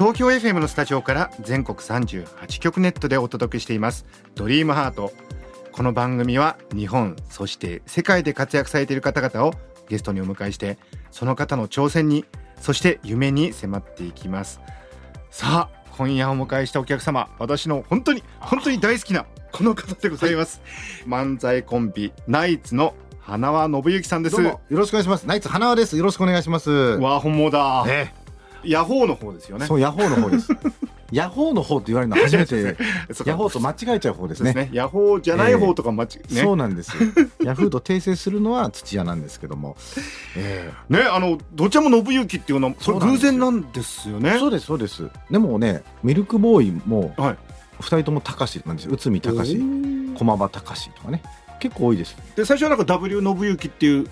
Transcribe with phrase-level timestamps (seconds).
[0.00, 4.06] 東京 FM のスタジオから全国38局ネットでお届けしています。
[4.34, 5.12] ドリームハート。
[5.72, 9.52] この番組は日本そして世界で活躍されている方々を
[9.90, 10.78] ゲストにお迎えして
[11.10, 12.24] その方の挑戦に
[12.62, 14.62] そして夢に迫っていきます。
[15.30, 20.62] さあ今夜お迎えしたお客様私の本当に本当に大好きなこの方でございます、
[21.06, 24.36] 漫才コンビナイツの花輪信之さんです。
[24.36, 25.26] どうもよろしくお願いします。
[25.26, 25.98] ナイツ花輪です。
[25.98, 26.70] よろしくお願いします。
[26.70, 28.14] わあ本物だ、ね、
[28.64, 30.48] ヤホーの方ですよねそうヤホーの方です。
[31.12, 32.76] ヤホーの方って言われるのは初めて。
[33.26, 34.52] ヤホーと間違えちゃう方ですね。
[34.52, 34.70] すね。
[34.72, 36.40] ヤホーじゃない方とか間違ね。
[36.40, 37.02] そうなんですよ。
[37.42, 39.76] ヤフーと訂正するのは土屋なんですけども。
[40.36, 44.34] えね、あのどちらも信行っていうのはそれ偶然なんですよね。
[44.36, 45.08] えそうですそうです。
[45.30, 47.36] でもね、ミルクボーイもはい。
[47.80, 48.92] 二人とも高しなんですよ。
[48.92, 49.58] 内海高し、
[50.16, 51.22] 駒場高しとかね。
[51.60, 52.16] 結構多いです。
[52.36, 54.06] で最初はなんか W 信行っていう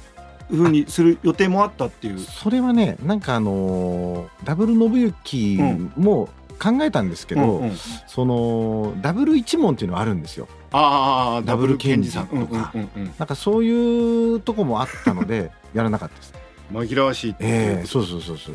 [0.50, 2.18] 風にする予定もあったっていう。
[2.18, 4.74] それはね、なんかあのーダブル
[5.24, 10.48] 信行も考えたんですけど、うんうんそのダブル一問っていうのはあるんですよ。
[10.72, 12.26] ああダブルダブルケンジさん。
[12.26, 16.34] とかうんうんなんかそういうとこもあったのでやらなかったです。
[16.72, 18.54] 紛らわしいっていうええそうそうそうそう。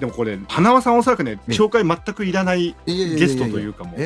[0.00, 3.96] でもこれ花輪さんおそらくねええ紹介全くいらないゲゲストというかも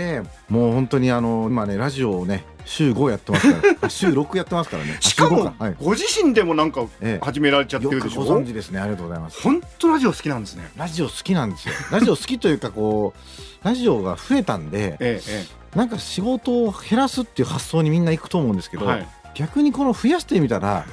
[0.48, 4.96] もう本当にあの今ねラジオをね週5やってますから、あ週6やってますからね。
[5.00, 5.76] しかも5はい。
[5.80, 8.26] ご自身でもなんかええ始められちゃってるでしょ？
[8.26, 8.80] 存知ですね。
[8.80, 9.40] ありがとうございます。
[9.40, 10.68] 本当ラジオ好きなんですね。
[10.76, 11.74] ラジオ好きなんですよ。
[11.92, 13.14] ラジオ好きというかこ
[13.62, 19.08] うラジオが増えたんで、 えええなんか仕事を減らすっていう発想にみんな行くと思うんですけど、えはい。
[19.36, 20.86] 逆にこの増やしてみたら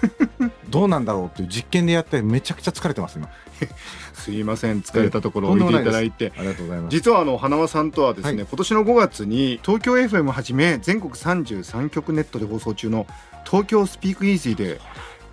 [0.70, 3.30] どうなんだろうっていう実験でやってめちゃくちゃ疲れてます今。
[4.14, 6.34] すいません疲れたところええ置いていただいて。
[6.38, 6.92] ありがとうございます。
[6.92, 13.08] 実はあの花輪さんとはですね、はい今年の5月に東京 FM はじめ全国33局ネットで放送中の
[13.46, 14.82] 東京スピークイージーで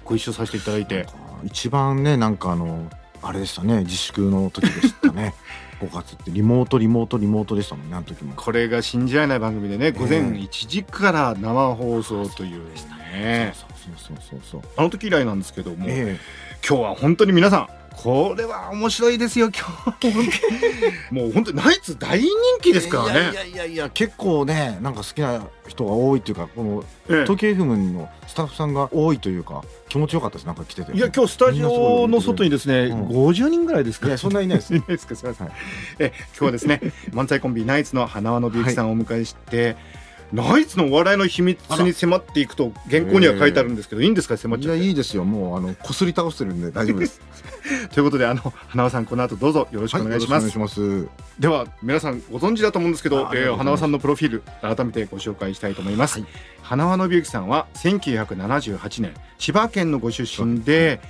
[0.04, 1.06] ご一緒させていただいて
[1.44, 2.88] 一番ねなんかあの
[3.22, 5.34] あれでしたね自粛の時でしたね。
[5.80, 6.30] 5月って。
[6.30, 8.34] リモートリモートリモートでしたもんねあの時も。
[8.34, 12.64] これが信じられない番組でね午前1時から生放送という
[13.12, 13.54] ね。
[13.54, 16.18] そうそうそうそうそうあの時以来なんですけども、え。
[16.66, 17.68] 今日は本当に皆さん
[18.02, 19.66] これは面白いですよ今
[20.00, 20.08] 日。
[21.12, 22.28] もう本当にナイツ大人
[22.62, 23.30] 気えですからね。
[23.32, 27.22] いやいやいや結構ねなんか好きな人が多いっていうかこのええ。
[27.24, 30.92] 東京 FM のスタッフさんが多いというか気持ちよかったですなんか来てて。
[30.92, 33.06] いや今日スタジオの外にですね、うん。
[33.08, 34.06] 50人ぐらいですか？
[34.08, 34.72] いやそんないないです。
[34.74, 35.14] いないですか？
[35.14, 35.56] すみません、はい
[35.98, 36.80] え今日はですね
[37.12, 39.76] 漫才コンビナイツの花輪信之さんをお迎えして、
[40.32, 44.36] ナイツのお笑いの秘密に迫っていくと原稿には書いてあるんですけど、いいんですか？
[44.36, 44.78] 迫っいちゃって。
[44.80, 45.24] やいいですよ。
[45.24, 47.20] もうあのこすり倒してるんで大丈夫です。
[47.92, 51.08] ということであの花輪さんこの後どうぞよろしくお願いします、はいます。
[51.38, 56.28] では皆さんご存知だと思うんですけどえー花輪さんのプロフィール改めてご紹介したいと思います、はい。
[56.62, 61.00] 花輪信之さんは1978年千葉県のご出身で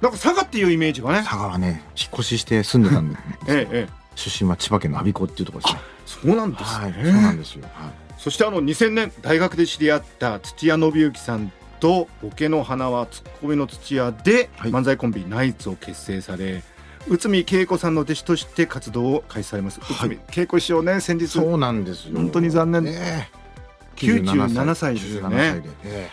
[0.00, 3.16] なんか佐賀っていうイメージがね佐賀はね引っ越しして住んでたんで
[3.48, 3.92] ええええ。
[4.14, 5.80] 出身は千葉県の我孫子っていうところですね。
[6.06, 7.64] そうなんですはいね、そうなんですよ。
[7.74, 14.70] はいそしてあの2000年大学で知り合った土屋信之さんとボケの花輪ツッコミの土屋ではい。
[14.70, 16.62] 漫才コンビナイツを結成され
[17.08, 20.08] 内海恵子さんの弟子として活動を開始されます、はい。
[20.08, 21.28] 内海恵子師匠ね先日。
[21.28, 22.16] そうなんですよ。
[22.16, 22.84] 本当に残念。
[22.84, 23.30] ね
[23.96, 25.36] 97歳ですよね。
[25.36, 26.10] 97歳でえ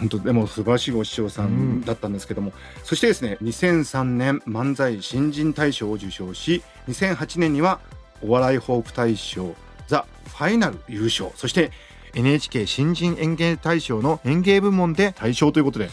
[0.00, 7.78] 本当でも素晴らしいお師匠さんだったんですけども、そしてですね2003年漫才新人大賞を受賞し2008年には
[8.22, 9.54] お笑いホープ大賞
[9.86, 11.30] ザ・ファイナル優勝。
[11.36, 11.70] そして
[12.14, 15.90] NHK 新人演芸大賞の演芸部門で大賞ということで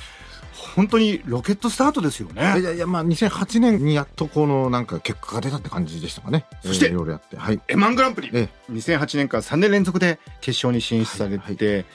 [0.75, 2.63] 本当にロケットスタートですよえいね。
[2.63, 6.45] やいやまあ2008年にやっとこのなんか結果が出たって感じでしたかね。
[6.63, 7.37] そしてえーいろいろやって。
[7.37, 7.59] はい。
[7.67, 8.29] エマングランプリ。
[8.33, 11.85] え2008年から3年連続で決勝に進出されて、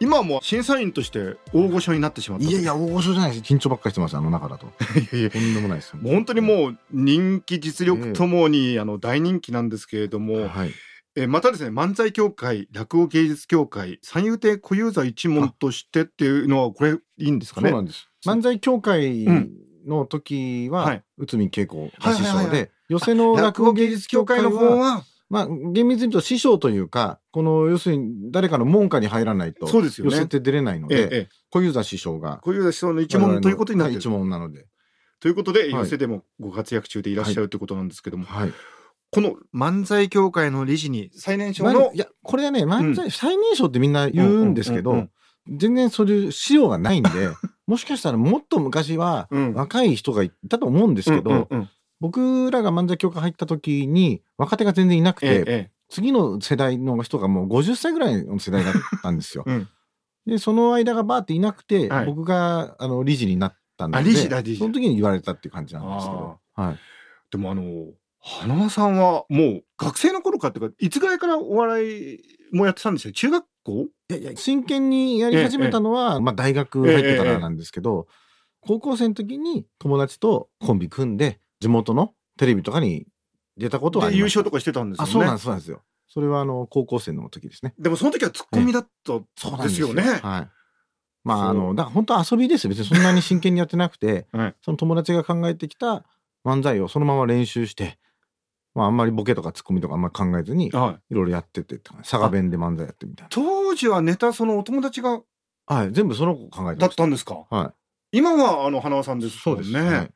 [0.00, 3.54] 今はもう審査員として大御所になってしまったいやいや大御所じゃないです。
[3.54, 4.66] 緊張ばっかりしてますあの中だと。
[5.12, 5.30] いやいや。
[5.30, 5.92] とんでもないです。
[6.02, 6.40] 本当に。
[6.40, 10.72] もう人気実力ともにあの大人気なんですけれども、はい
[11.22, 17.70] えまたですね漫才協会落語芸術協会三遊亭小遊三一門としてっていうのはこれいいんですかね？
[17.70, 18.08] そうなんです。
[18.24, 19.26] 漫才協会
[19.86, 30.12] の時ははい内海恵子が師匠で寄席の落語芸術協会の方ははまあ厳密に言うと師匠というかこの要するに誰かの門下に入らないとそうですよね。
[30.12, 31.28] 寄せって出れないのでええええ。
[31.50, 33.96] 小遊三師匠が小遊三師匠の一門ということになってる。
[33.96, 34.66] はい一門なので。
[35.20, 35.72] ということでい。
[35.72, 38.52] 寄席でもご活躍中でいらっしゃるということなんですけども、はい
[39.10, 45.10] この漫才協会の理事に最年少まのいや、これはね、漫才、最年少ってみんな言うんですけど、うんうんうん
[45.50, 47.08] 全然そういう資料がないんで、
[47.66, 49.54] もしかしたらもっと昔はうん。
[49.54, 51.70] 若い人がいたと思うんですけど、うんうんうん。
[52.00, 59.44] 僕らが漫才協会入った時に若手が全然いなくて、えええ次の世代の人がもう50歳ぐらいの世代だったんですよ。
[59.46, 59.68] え うん。
[60.26, 62.04] で、その間がバーっていなくて、はい。
[62.04, 63.98] 僕があの理事になったんで、
[64.56, 66.38] その時に言われたっていう感じなんですけど。
[66.56, 66.78] はい。
[67.30, 67.86] でもあの
[68.20, 72.18] 花輪さんはもう学生の頃かっていうかいつぐらいからお笑い
[72.52, 73.86] もやってたんですよ中学校？
[74.10, 78.06] いやいや、真剣にやり始めたのは、まあ大学入ってからなんですけど、
[78.60, 83.06] 高校生の時に友達とコンビ組んで、地元のテレビとかに
[83.56, 84.84] 出たことは優勝とかしてた。
[84.84, 85.82] んですよあ、ねそうなんです、そうなんですよ。
[86.08, 87.74] それはあの、高校生の時ですね。
[87.78, 89.14] でもその時はツッコミだった
[89.56, 90.02] んですよね。
[90.02, 90.48] はい。
[91.24, 92.70] まあ、あの、だから本当は遊びですよ。
[92.70, 96.06] 別にそんなに真剣にやってなくて、はいその友達が考えてきた
[96.46, 97.98] 漫才をそのまま練習して、
[98.78, 105.22] まあ、あんまりボケとかツッコミとかあんまり考えずに、いはいろいろやってって佐賀弁で漫才やってみたい当時はネタそのお友達がな。
[105.66, 105.92] はい。
[105.92, 107.44] 全部その子考えてだったんですか？
[107.50, 107.56] た。
[107.56, 107.68] は
[108.12, 108.18] い。
[108.18, 109.72] 今はあの花輪さんですそうんです。
[109.72, 110.10] はい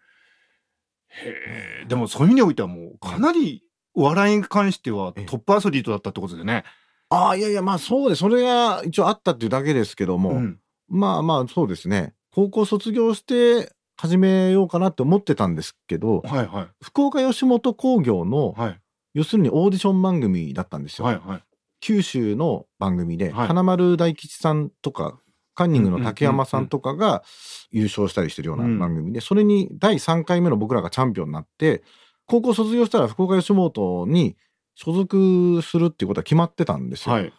[1.15, 3.63] へえでもそういう意味においてはもうかなり
[3.95, 6.65] お笑いに関してはええトップアスリートだったってことでね。
[7.11, 8.21] ああ、いやいや、まあそうです。
[8.21, 12.15] それが一応あったっていうだけですけども、うんまあまあそうですね。
[12.35, 18.79] 高校卒業して始めようかなって思ってたんですけど、はいはい福岡吉本興業の、はい
[19.15, 21.07] 要するにオーディション番組だったんですよ。
[21.07, 21.43] はいはい。
[21.81, 25.19] 九州の番組で、はい花丸大吉さんとか、
[25.55, 27.23] カンニングの竹山さんとかが
[27.71, 31.83] 優勝したりしてるようなうん番組で、それに第3回目の僕らがチャンピオンになって、
[32.27, 34.37] 高校卒業したら福岡吉本に
[34.75, 37.15] 所属するっていうことは決まってたんですよ。
[37.15, 37.33] はい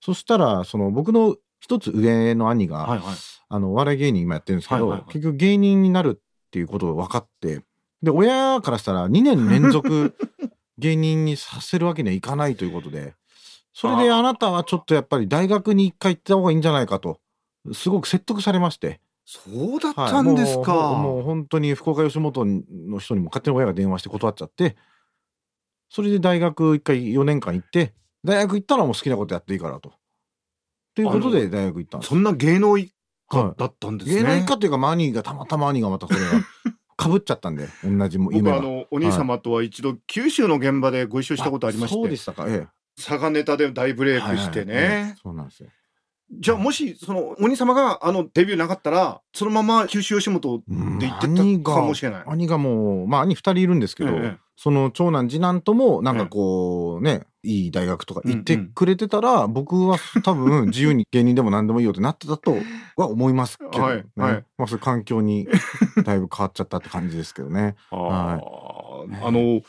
[0.00, 3.16] そしたら、その僕の一つ上の兄が、はいはい。
[3.48, 7.62] あの、お笑い芸人今やってるんですけど、はいはいはい結局芸人になるっていうことが分かって、
[8.02, 10.14] で、親からしたら2年連続
[10.78, 13.14] 芸人にさせるわけにはいかないということで、
[13.72, 17.20] それであなたはちょっとやっぱり大学に一回行った方がいいんじゃないかと、
[17.72, 19.00] すごく説得されまして。
[19.24, 20.72] そうだっはいたんですもうか。
[20.94, 24.76] もう本当に福岡吉本の人にも勝手に親が電話して断っちゃって、
[25.90, 27.94] それで大学一回4年間行って、
[28.24, 29.92] 大学行ったらもう好きなことやっていいからと。
[30.98, 32.92] ということで大学行ったんですそんな芸能一
[33.30, 34.16] はい家だったんですね。
[34.16, 36.26] 芸能一家っていうか、マニーがたまたま兄がまたそれが
[36.96, 38.56] かぶっちゃったんで、同じも夢が。
[38.56, 42.66] 僕あのお兄様とは一度九州の現場でご一緒したことありまして、そうでしたか、え
[42.96, 44.16] 佐賀ネタで大ブレえ。
[44.16, 44.74] イクしてね。
[44.74, 45.68] はいはいはいええそうなんですよ。
[46.30, 50.98] じゃあもしそのお兄様があのデビューなかったらそのまま九州吉本うん。
[50.98, 52.24] で行ってたかもしれない。
[52.26, 54.36] 兄がもう、まあ兄二人いるんですけど、ええ。
[54.56, 62.56] その長男次男ともなんかこうね、いい大学とか行ってくれてたら、僕は多分自由に芸人でも何でもいいよってなってたと
[62.96, 63.78] は思いますけど、ね。
[63.78, 64.44] はいはい。
[64.58, 65.48] まあそういう環境に
[66.04, 67.76] だいぶ変わっちゃったって感じですけどね。
[67.90, 69.62] あはーあの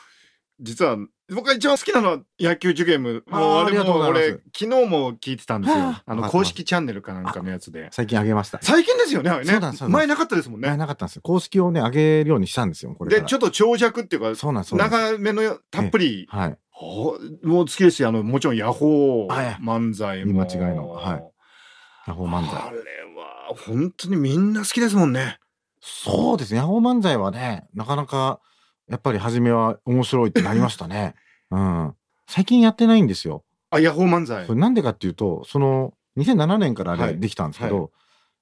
[0.59, 0.97] 実は
[1.33, 3.23] 僕が一番好きなのは野球受験部。
[3.27, 5.89] もうあれも俺昨日も聞いてたんですよは。
[5.91, 7.89] ああのはい公式チャンネルかなんかのやつで。
[7.91, 8.59] 最近あげました。
[8.61, 10.77] 最近ですよねあれね前なかったですもん前ね。
[10.77, 11.21] なかったんですよ。
[11.21, 13.19] 公式をね、上げるようにしたんですよ、これ。
[13.19, 14.75] でちょっと長尺っていうかそうなんです。
[14.75, 16.27] 長めのよたっぷり。
[16.29, 16.57] はい。
[16.71, 20.33] ほもう好きですしあのもちろんヤホーはい漫才も。
[20.33, 21.23] 見間違いのはい
[22.07, 22.55] ヤホー漫才。
[22.55, 22.77] あれ
[23.15, 25.39] は本当にみんな好きですもんね。
[25.81, 26.57] そうですね。
[26.57, 28.39] ヤホー漫才はね、なかなか、
[28.89, 31.15] やっぱり初めは面白いってなりましたね。
[31.51, 31.95] うん。
[32.27, 33.43] 最近やってないんですよ。
[33.71, 34.53] あヤホー漫才そ。
[34.53, 37.91] れなんでかっていうと、その、2007年からあはいれできたんですけはど、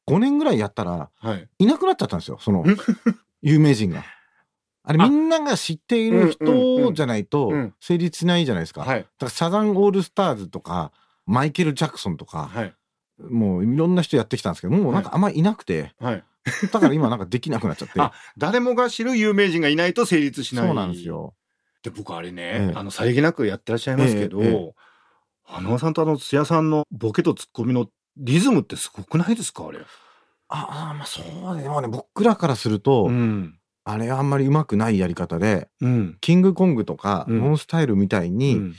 [0.08, 1.48] 5年ぐらいやったら、はい。
[1.60, 2.66] いなくなっちゃったんですよ、そのん、
[3.42, 4.04] 有名人が。
[4.84, 8.82] あれあみんなが知っている人んじゃないとうん成立しないじゃないですか。
[8.82, 9.06] だかはい。
[9.20, 10.92] らサザンオールスターズとか、
[11.26, 12.74] マイケル・ジャクソンとか、はい。
[13.30, 16.24] もういろんな人やってきたんですけど、もうなんかあんまりいなくて、はい。
[16.72, 18.00] だから今なんかできなくなっちゃって。
[18.00, 20.66] あ誰もが知る有名人がいないと成立しない。
[20.66, 21.04] そうなんです。
[21.06, 21.34] よ。
[21.84, 24.74] で、僕あれね、ええあの、さりげなくやってらっしゃいますけど、えええ
[25.44, 27.88] 花輪さんとあの、津屋さんのボケとツッコミの
[28.18, 29.80] リズムってすごくないですかあれ。
[30.50, 31.70] ああ、まあそうね。
[31.70, 33.58] もうね、僕らからすると、ん。
[33.86, 36.18] あれあんまりうまくないやり方で、うん。
[36.20, 38.76] キングコングとか、うんノンスタイルみたいに、うん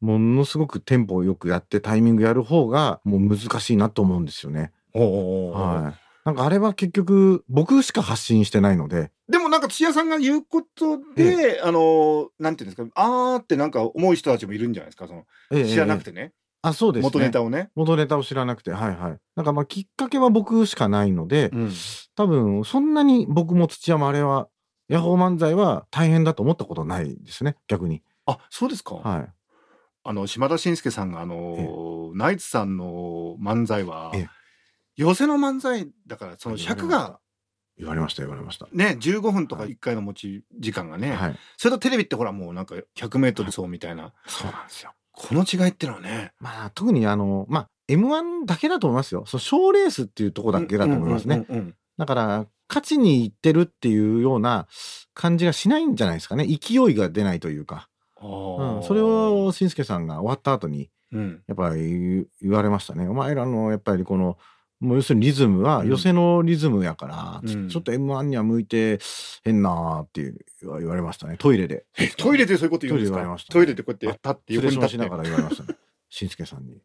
[0.00, 4.70] ものすごくテンポをよくやってタイミングやる方が、もう難しいなと思うんですよね。
[4.94, 5.12] おうおう
[5.48, 6.07] おうはい。
[6.28, 16.12] なんかあれは結局、僕しか発信してないので、でもなんか津屋さんが言うことで、あの、なんていうんですか、あーってなんか思う人たちもいるんじゃないですか、その、ええ知らなくて。
[16.12, 16.34] てね。
[16.60, 17.06] あ、そうですね。
[17.06, 17.70] 元ネタをね。
[17.74, 19.18] 元ネタを知らなくて、はいはい。
[19.36, 21.72] なんかまあきっかけは僕しかないので、うん。
[22.14, 24.48] 多分そんなに僕も土山あれは、
[24.88, 28.02] ヤホー漫才は大変だと思ったことないですね、逆に。
[28.26, 28.96] あ、そうですか。
[28.96, 29.32] はい。
[30.04, 34.37] あの島田紳介さんがあのナイツさんの漫才はええ
[34.98, 37.18] 寄せの漫才だからその尺が
[37.78, 38.68] 言われました言われました。
[38.72, 41.38] ね15分とか1回の持ち時間がね、はい。
[41.56, 44.92] それとテレビってほらもうなんか 100m 走みたいな、そうなんですよ。
[45.12, 49.24] この違いってのはねまあ特にあの、まあ M1 だけだと思いますよ。
[49.26, 51.46] その賞レースっていうところだけだと思いますね。
[51.48, 54.68] うんうんうんうんだから、勝ちにいってるっていうような
[55.14, 56.46] 感じがしないんじゃないですかね。
[56.46, 57.88] 勢いが出ないというか。
[58.22, 63.08] うん、それを、しんすけさんが終わった後に、うんやっぱり言われましたね。
[63.08, 64.38] お前らの、やっぱりこの、
[64.80, 65.88] もう要するにリズムはうん。
[65.88, 67.68] 寄せのリズムやから、ちうん。
[67.68, 68.98] ちょっと M1 には向いて
[69.44, 71.36] 変なーっていう言われましたね。
[71.38, 71.84] トイレで。
[71.98, 73.18] えトイレでそういうこと言うんですか？
[73.18, 73.52] トイレで言われましたね。
[73.54, 74.82] トイレでこうやって立って失横に立って。
[74.82, 75.78] 礼しながら言われましたね。
[76.10, 76.80] しんすけさんに。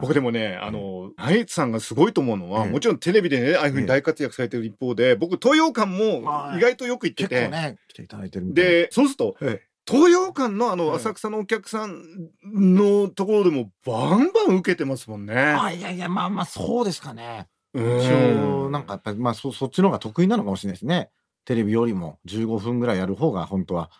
[0.00, 2.70] 僕でもね、あの、ナイツさんがすごいと思うのは、ええ。
[2.70, 6.58] もちろんテレビでね、ああいうふうに大活躍されてる一方で、僕、東洋館もはい。
[6.58, 8.54] 意外とよく行ってて、結構ね、来ていただいてる。
[8.54, 15.34] で、そうすると、え東洋館のあの、ええ浅草のお客さんのところでも、バンバン受けてますもんね。
[15.34, 17.48] あ、いやいや、まあまあ、そうですかね。
[17.74, 21.10] うん一応、なんかやっぱり、まあそ、そっちの方が得意なのかもしれないですね。
[21.44, 23.90] テレビよりも15分ぐらいやる方が本当は。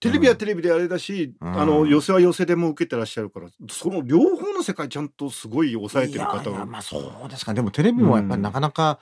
[0.00, 6.42] テレビはテレビであれだし、うんあの、寄せは寄せでも受けてらっしゃるから、その両方の世界ちゃんとすごい抑えてる方が。
[6.42, 7.54] いやいやまあそうですか。
[7.54, 8.98] でもテレビもやっぱりなかなか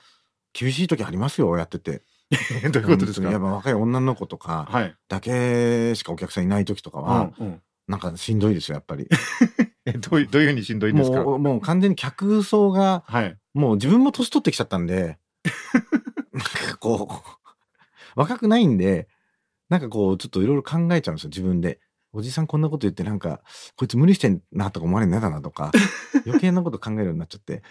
[0.53, 2.03] 厳しい時ありますよ、やってて。
[2.71, 3.29] どういうことですか？
[3.31, 4.95] やっぱ若い女の子とかはい。
[5.07, 9.09] だけしかお客さんいない時とかは、うんうんなんかしんどいですよ、やっぱり。
[9.85, 11.21] え、どういう、どういうふうにしんどいんですか？
[11.21, 13.37] もう、完全に客層が、はい。
[13.53, 15.19] もう自分も年取ってきちゃったんで、
[16.31, 19.09] なんかこう、若くないんで、
[19.67, 21.81] なんかこう、ちょっといろいろ考えちゃうんですよ、自分で。
[22.13, 23.41] おじさんこんなこと言ってなんか、
[23.75, 25.73] こいつ無理してんなとか思われるの嫌だなとか、
[26.25, 27.63] 余計なこと考えるようになっちゃって。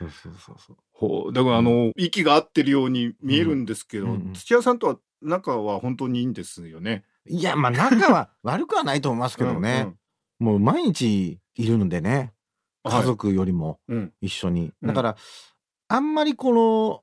[0.00, 0.76] そうそうそうそう。
[0.92, 1.32] ほう。
[1.32, 7.04] だから、あの、息が合ってるように見えるんですけど、うんうん土屋さんとは仲は本当にいいんですよね。
[7.28, 9.92] いや、まあ仲は悪くはないと思いますけどね。
[10.38, 12.32] もう毎日いるのでね。
[12.84, 12.98] うんうん。
[12.98, 13.98] 家族よりもはい。
[13.98, 14.12] うん。
[14.22, 14.72] 一緒に。
[14.80, 15.16] うんだから、
[15.88, 17.02] あんまりこの、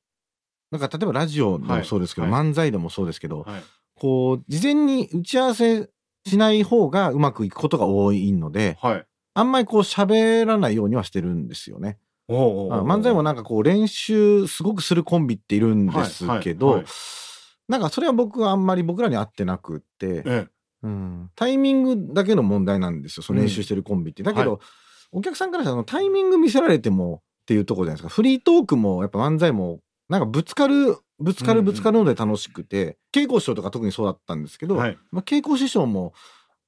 [0.72, 3.64] なんか例えばラジオでもそうですけど、はい漫才でもそうですけど、はい。
[3.96, 5.90] こう、事前に打ち合わせ
[6.26, 9.06] しない方がうまくいくことが多いので、はい。
[9.36, 12.00] あんまりこう喋らないようにはしてるんですよね。
[12.28, 16.92] おうおう漫才もなんかこう練習すごくするコンビっているんですけど、はいはいはい。
[17.70, 20.48] なんかそれは僕はあんまり僕らに合ってなくって、え
[20.84, 24.24] うん、タイミングだけの問題なんですよ、その練習してるコンビって。
[24.24, 24.60] だけど、は
[25.12, 28.14] お客さんからしたらタイミング見せられてもっていうところじゃないですか。
[28.14, 29.80] フリートークもやっぱ漫才も、
[30.10, 34.98] なんかぶつかる、ぶつかうんうんるぶつかるので楽しくて、稽古師匠とか特にそうだったんですけど、えはい。
[35.12, 36.14] まあ、稽古師匠も、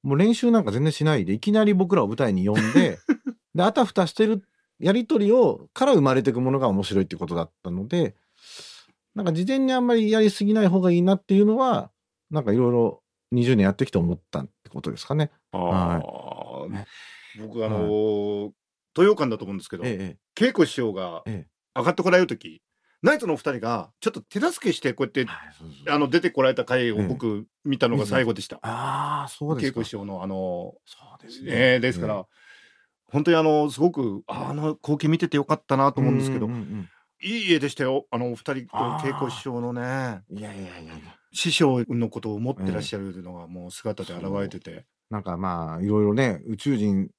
[0.02, 2.98] もう練習なんか全然しないで、いきなり僕らを舞台に呼んで、
[3.54, 4.42] で、あたふたしてる
[4.80, 8.16] やりとりを、から生まれていくものが面白いってことだったので、
[9.14, 11.90] なんか事前にあんまりやりすぎない方がいいなっていうのは、
[12.30, 13.02] なんかいろいろ
[13.34, 15.30] 20年やってきて思ったってことですかね。
[15.52, 16.00] あ
[16.66, 16.86] あ、ね
[17.38, 18.50] 僕あのー
[18.92, 22.60] 東洋館だと思うんですけど、え稽古師匠がえ、え上がってこられる時
[23.02, 25.24] ナイツのお二人がちょっと手助けしてこうやってえ。
[25.56, 28.56] そうそうあの出てこられた回をええ僕見たのが最後でした。
[28.62, 29.72] ああ、そうですか。
[29.72, 31.50] 稽古師匠のあのそうですね。
[31.52, 32.26] ええですから、
[33.10, 36.88] 本当にあのすごくああの光景見ててよかったなと思うんですけど、うんうん
[37.22, 38.06] いい絵でしたよ。
[38.10, 40.22] あのお二人と稽古師匠のね。
[40.30, 40.94] うんいやいやいやいや。
[41.32, 47.10] 師匠のことを思ってらっしゃるのがもう姿で現れてて、なんかまあ、いろいろね、宇宙人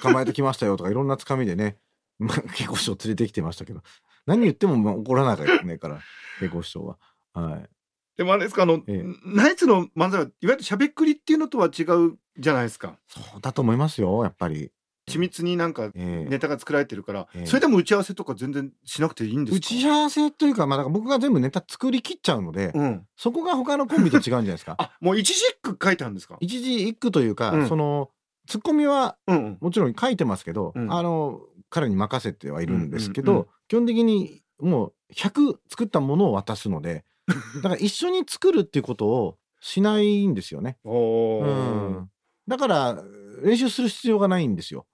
[0.00, 1.76] 捕まえてきましたよとか、 いろんなつかみでね、
[2.18, 3.82] まあ、稽古師匠連れてきてましたけど、
[4.26, 6.00] 何言ってもまあ怒らなきゃいけないから、
[6.40, 6.98] 稽古師匠は。
[7.34, 7.68] はい。
[8.16, 9.04] でもあれですかあの、ええ。
[9.24, 12.98] ナイツの漫才はいわゆるしゃべくりっていうのとは違うじゃないですか。
[13.08, 14.70] そうだと思いますよ、やっぱり。
[15.08, 16.24] 緻密になんかええ。
[16.28, 17.46] ネタが作られてるから、ええ。
[17.46, 19.56] それでも打ち合わせとか全然しなくていいんですか？
[19.58, 24.76] 打ち合わせというか、まあ、だから僕が全部ネタ作り切っちゃうので、うん、そこが他のコンビと違うんじゃないですか？
[24.80, 26.36] あもう一字一句書いてあるんですか？
[26.40, 27.68] 一字一句というか、うん。
[27.68, 28.10] その、
[28.46, 29.58] ツッコミはうんうん。
[29.60, 30.92] もちろん書いてますけど、うん。
[30.92, 31.40] あの、
[31.70, 37.06] 彼に任せてはいるんですけど、うんうんうん基本的にもう100作ったものを渡すので、
[37.62, 40.76] だから一緒に作るっていうことをしないんですよね。
[40.84, 41.88] う おー。
[42.00, 42.10] ん。
[42.46, 43.02] だから、
[43.42, 44.84] 練習する必要がないんですよ。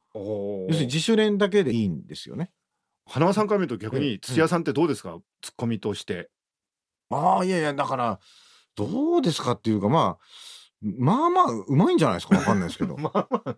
[0.68, 2.50] 要するに自主練だけでいいんですよね。
[3.06, 6.30] 花輪さんから見ると逆ええに土屋さんってどうですか、ツッコミとして。
[7.10, 8.20] ああ、いやいや、だから、
[8.74, 10.24] どうですかっていうか、まあ、
[10.82, 12.36] まあまあ、うまいんじゃないですか？
[12.36, 12.96] わかんないですけど。
[13.00, 13.56] まあまあ、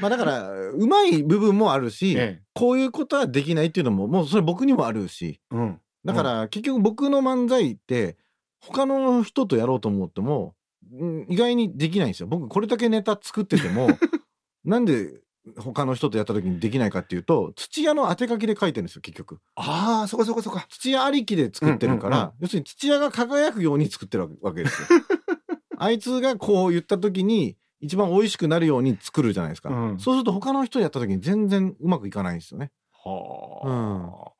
[0.00, 8.16] まあだから、うまい部分もあるし、えこういうことはできないっていうのも、もうそれ僕にもあるし、えうん、だから結局僕の漫才って、
[8.60, 10.54] 他の人とやろうと思っても、
[10.92, 12.26] うん意外にできないんですよ。
[12.26, 13.88] 僕これだけネタ作ってても、
[14.64, 15.20] なんで
[15.58, 19.40] 他の人とやった時にできないかっていうと、土屋の当て書きで書いてるんですよ、結局。
[19.56, 24.88] ああそこそこそこ土屋ありきで作ってるから、うんうんうん要するに土屋が輝くように作ってるわけですよ。
[25.76, 29.68] あいつがこう言った時に、一番美味しくなるように作るじゃないですか。
[29.68, 32.70] うんそうすると他の人やった時に全然うまくいかないんですよね。
[33.04, 34.33] はあ、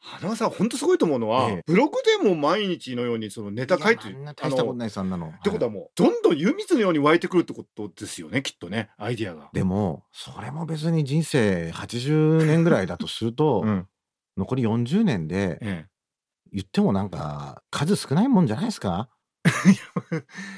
[0.00, 5.28] 花輪さん本当すごいと思うのは、ええブログでも毎日のようにそのネタ書いていやあんなあ大したことのないさんなの。
[5.28, 9.50] ってことははいもうどんどん湯水のように湧いてくるってことですよねきっとねアイディアが。
[9.52, 13.88] でも、それも別に人生80年ぐらいだとすると、 うん
[14.36, 15.86] 残り40年でえ
[16.52, 19.08] 言ってもなんか数少ないもんじゃないですか？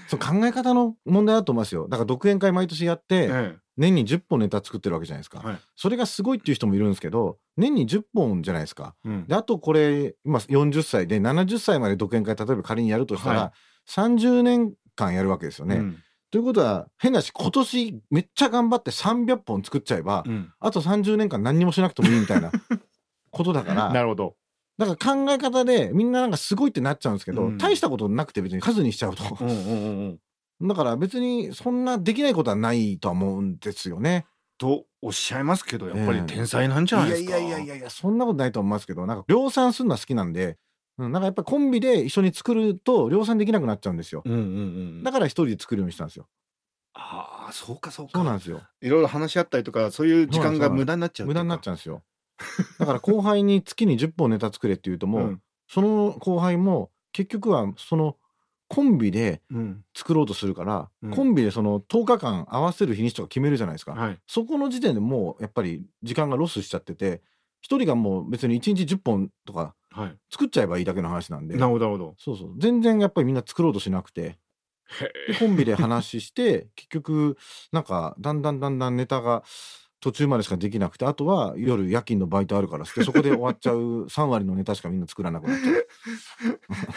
[0.09, 1.89] そう考え方の問題だと思いますよ。
[1.89, 5.39] だから独演会毎年やって、ええ年に10本ネタ作ってるわけじゃないですか。
[5.39, 8.95] はいそれがすごいっていう人もいるんですけど、年に10本じゃないですか。
[9.05, 13.51] うんで、あとこれ、今40歳で70歳まで独演会例えば仮にやるとしたら、はい
[13.89, 15.77] 30年間やるわけですよね。
[15.77, 15.99] うん
[16.31, 22.53] ということは、変なし、今年めっちゃ頑張って300本作っちゃえば、うんあと30年間何にもしなくてもいいみたいな
[23.33, 24.37] ことだから、なるほど。
[24.79, 29.25] だから考え方でみんななんかすごいってなっちゃうんですけど、うん大したことなくて別に数にしちゃうと。
[29.41, 30.19] うんうんうん
[30.61, 30.69] うん。
[30.69, 34.27] だから別にそんなできないことはないとは思うんですよね。
[34.57, 37.39] とおっしゃいますけどやっぱりええ天才なんじゃないですか？
[37.39, 40.59] いやいやいやいやそんなことないと思いますけど、なんか量産するのは好きなんで、
[40.99, 44.23] うん、なんかやっぱりコンビで一緒に作ると量産できなくなっちゃうんですよ。
[44.25, 44.43] うんうんう
[45.01, 45.03] ん。
[45.03, 46.29] だから一人で作るようにしたんですよ。
[46.95, 48.13] ああそうかそうか。
[48.15, 48.63] そうなんですよ。
[48.83, 52.03] いろいろ話し合ったりとかそういう時間が無駄になっちゃう無駄になっちゃゃうんですよ。
[52.79, 55.43] だから後輩に月に10本ネタ作れって言うともう、うん
[55.73, 58.17] その後輩も結局はその
[58.71, 59.43] コンビで。
[59.95, 63.93] 作ろうとするから、うんコンビでその10日間合わせる日にちとか決めるじゃないですか。
[63.93, 64.19] はい。
[64.27, 67.21] そこの時点でもうやっぱり時間がロスしちゃってて、
[67.61, 70.17] 一人がもう別に1日10本とかはい。
[70.31, 71.57] 作っちゃえばいいだけの話なんで。
[71.57, 72.15] なるほどなるほど。
[72.17, 72.55] そうそう。
[72.59, 74.39] 全然やっぱりみんな作ろうとしなくて。
[75.39, 77.37] コンビで話して、 結局、
[77.73, 79.45] なんか、だんだんだんだんネタが
[80.01, 85.87] 途中までしかできなくて、あとは夜夜勤のバイトあるからそこで終わっちゃう 3割のネタしかみんな作らなくなっちゃう。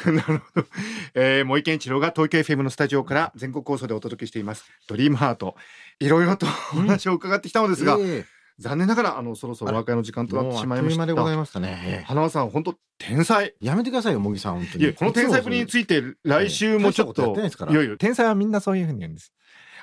[0.08, 0.12] え。
[0.12, 0.68] なるほど。
[1.14, 4.66] えー、森健一郎が東京 FM のスタジオから全国放送でお届けしています。
[4.88, 5.56] ドリームハート。
[6.00, 8.26] いろいろとお話を伺ってきたのですが、え
[8.60, 11.38] 残念ながらあのそろそろお別れの時間えとなってしまいましもうあでございた。
[11.38, 12.04] ましたね。
[12.08, 13.56] 花輪さん本当天才。
[13.60, 14.94] やめてくださいよ、茂木さん、本当に。
[14.94, 19.34] この天才ぶりについて来週もちょっといやいや天才はみんなそういうふうに言うんです。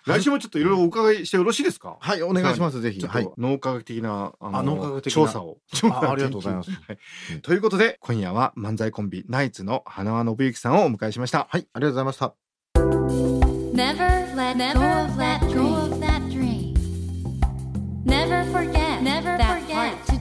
[0.06, 1.96] 来週もちょっといろいろお伺いしてよろしいですか？
[2.00, 3.00] はい、お願いします、ぜひ。
[3.06, 3.28] はい。
[3.38, 5.58] 脳科学的なあのあ脳科学的な調査を。
[5.90, 6.98] あありがとうございますはい
[7.42, 11.46] ということで今夜は漫才コンビナイツの花輪信之さんをお迎えしました。
[11.50, 12.34] はい、ありがとうございました。
[13.74, 16.74] Never let go of that dream.
[18.04, 20.18] Never forget Never that heart to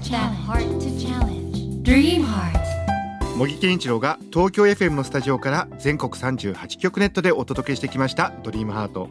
[0.99, 1.83] challenge.
[1.83, 2.59] Dream heart.
[3.37, 9.09] 茂木健一郎が東京 FM のスタジオから全国38局ネットでお届けしてきました「ドリームハート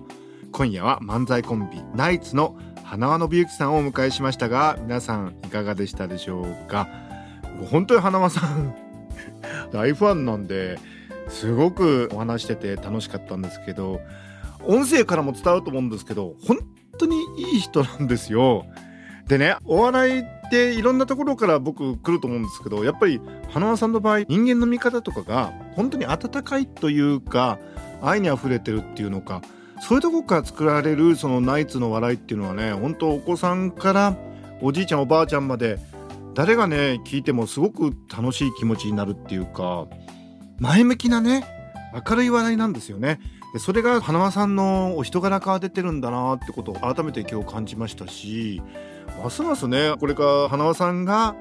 [0.59, 6.89] 今夜は漫才コンビナイツの花輪信之さんをお迎えしましたが皆さんいかがでしたでしょうか？
[7.71, 8.75] 本当に花輪さん
[9.71, 10.81] 大ファンなんで
[11.29, 14.01] すごくお話してて楽しかったんですけど
[14.67, 16.59] 音声からも伝わると思うんですけど本
[16.99, 18.67] 当にいい人なんですよ。
[19.29, 27.61] でねお笑いっていろんなところから僕来ると思うんですけどやっぱり花輪さんの場合人間の見方とかが本当に温かいというか
[28.03, 29.41] 愛にあふれてるっていうのか
[29.81, 34.17] そういうとこから作られるそのナイツの笑いっていうのはね本当お子さんから
[34.61, 35.79] おじいちゃんおばあちゃんまで
[36.35, 39.87] 誰がね聞いてもすごく楽しい気持ちになるっていうか
[40.59, 41.45] 前向きなね
[42.07, 43.19] 明るい笑いなんですよね。
[43.57, 48.61] それが花輪さんのお人柄から出てるんだなってことを改めて今日感じましたし
[49.23, 51.35] ますますねこれから花輪さんが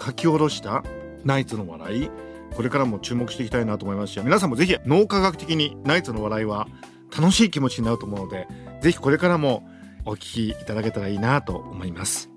[0.00, 0.84] 書き下ろした
[1.24, 2.10] ナイツの笑い
[2.54, 6.68] これからも注目していきたいなと思いますし皆さんもぜひ脳科学的にナイツの笑いは
[7.16, 8.46] 楽しい気持ちになると思うので
[8.80, 9.68] ぜひこれからも
[10.04, 12.30] お聞きいただけたらいいなと思います。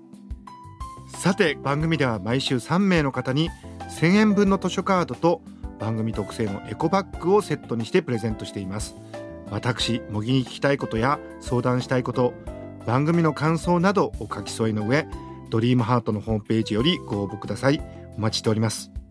[1.08, 3.50] さて番組では毎週3名の方に
[4.00, 5.42] 1000円分の図書カードと
[5.78, 8.94] 番組特製のエコバッグをセットにしてプレゼントしています。
[9.50, 12.32] 私模擬に聞きたいことや相談したいこと
[12.86, 15.06] 番組の感想などお書き添えの上
[15.50, 17.82] ドリームハートのホームページよりご応募ください。
[18.16, 19.01] お待ちしております。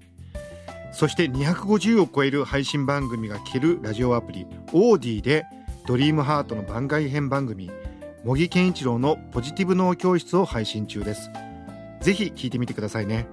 [0.91, 5.45] そして250を超える配信番組が聞けるラジオアプリオーディで
[5.87, 7.71] ドリームハートの番外編番組
[8.23, 11.31] 模擬健一郎のポジティブ脳教室を配信中です。
[12.01, 13.25] ぜひ聞いてみてくださいね。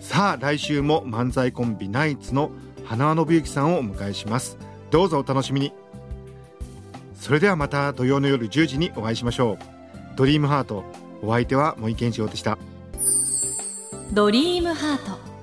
[0.00, 2.50] さあ来週も漫才コンビナイツの
[2.84, 4.58] 花輪信之さんをお迎えします。
[4.90, 5.72] どうぞお楽しみに。
[7.14, 9.58] それではまた土曜の夜10時にお会いしましょう。
[10.16, 10.84] ドリームハート
[11.22, 12.58] お相手は森健一郎でした。
[14.12, 15.35] ドリームハート。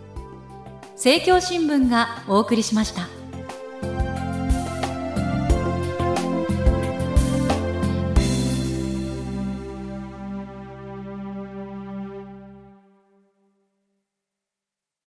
[1.03, 3.22] 政教新聞がお送りしました。